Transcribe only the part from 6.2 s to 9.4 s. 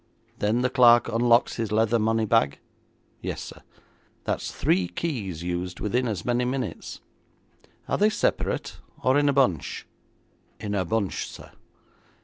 many minutes. Are they separate or in a